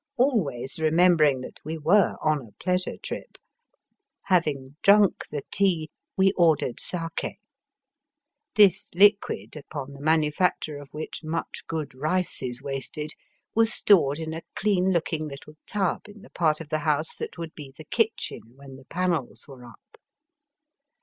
Always 0.17 0.79
remembering 0.79 1.41
that 1.41 1.59
we 1.63 1.77
were 1.77 2.15
on 2.23 2.41
a 2.41 2.53
pleasure 2.63 2.97
trip, 3.03 3.37
having 4.23 4.75
drunk 4.81 5.25
the 5.29 5.43
tea 5.51 5.91
we 6.17 6.31
ordered 6.31 6.79
sake. 6.79 7.37
This 8.55 8.89
liquid, 8.95 9.55
upon 9.55 9.93
the 9.93 9.99
manufac 10.01 10.53
ture 10.59 10.79
of 10.79 10.89
which 10.91 11.23
much 11.23 11.67
good 11.67 11.93
rice 11.93 12.41
is 12.41 12.63
wasted, 12.63 13.11
was 13.53 13.71
stored 13.71 14.17
in 14.17 14.33
a 14.33 14.41
clean 14.55 14.91
looking 14.91 15.27
little 15.27 15.53
tub 15.67 16.07
in 16.07 16.23
the 16.23 16.31
part 16.31 16.59
of 16.59 16.69
the 16.69 16.79
house 16.79 17.15
that 17.17 17.37
would 17.37 17.53
be 17.53 17.69
the 17.77 17.85
kitchen 17.85 18.41
when 18.55 18.77
the 18.77 18.85
panels 18.85 19.45
were 19.47 19.63
up. 19.63 19.99